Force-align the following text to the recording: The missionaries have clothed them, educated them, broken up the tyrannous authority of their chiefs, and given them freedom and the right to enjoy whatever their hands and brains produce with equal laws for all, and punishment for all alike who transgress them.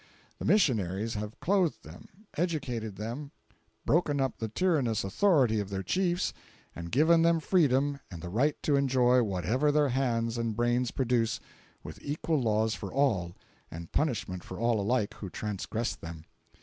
The 0.39 0.45
missionaries 0.45 1.13
have 1.13 1.39
clothed 1.39 1.83
them, 1.83 2.07
educated 2.35 2.95
them, 2.95 3.29
broken 3.85 4.19
up 4.19 4.39
the 4.39 4.47
tyrannous 4.47 5.03
authority 5.03 5.59
of 5.59 5.69
their 5.69 5.83
chiefs, 5.83 6.33
and 6.75 6.91
given 6.91 7.21
them 7.21 7.39
freedom 7.39 7.99
and 8.09 8.19
the 8.19 8.29
right 8.29 8.57
to 8.63 8.75
enjoy 8.75 9.21
whatever 9.21 9.71
their 9.71 9.89
hands 9.89 10.39
and 10.39 10.55
brains 10.55 10.89
produce 10.89 11.39
with 11.83 11.99
equal 12.03 12.41
laws 12.41 12.73
for 12.73 12.91
all, 12.91 13.35
and 13.69 13.91
punishment 13.91 14.43
for 14.43 14.57
all 14.57 14.81
alike 14.81 15.13
who 15.13 15.29
transgress 15.29 15.93
them. 15.95 16.25